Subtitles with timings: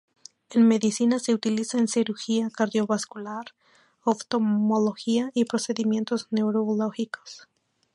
[0.49, 3.53] En Medicina se utiliza en cirugía cardiovascular,
[4.03, 7.47] oftalmología y procedimientos neurológicos.